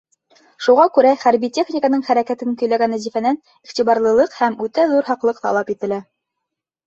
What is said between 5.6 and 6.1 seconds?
ителә.